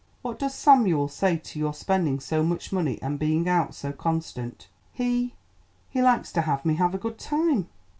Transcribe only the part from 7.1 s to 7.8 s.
time."